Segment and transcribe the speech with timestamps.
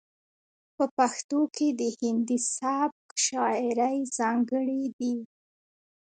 [0.75, 5.13] په پښتو کې د هندي سبک شاعرۍ ځاتګړنې دي.